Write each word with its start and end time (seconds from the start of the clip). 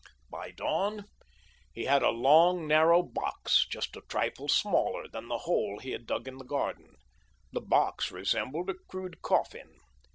By 0.31 0.49
dawn, 0.49 1.05
he 1.71 1.83
had 1.85 2.01
a 2.01 2.09
long, 2.09 2.67
narrow 2.67 3.03
box, 3.03 3.67
just 3.69 3.95
a 3.95 4.01
trifle 4.09 4.47
smaller 4.47 5.07
than 5.07 5.27
the 5.27 5.37
hole 5.45 5.77
he 5.77 5.91
had 5.91 6.07
dug 6.07 6.27
in 6.27 6.39
the 6.39 6.43
garden. 6.43 6.95
The 7.51 7.61
box 7.61 8.11
resembled 8.11 8.71
a 8.71 8.75
crude 8.87 9.21
coffin. 9.21 9.77